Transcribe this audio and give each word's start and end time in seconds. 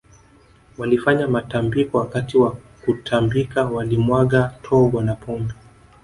Walifanya 0.77 1.27
matambiko 1.27 1.97
Wakati 1.97 2.37
wa 2.37 2.51
kutambika 2.85 3.65
walimwaga 3.65 4.53
togwa 4.61 5.03
na 5.03 5.15
pombe 5.15 5.53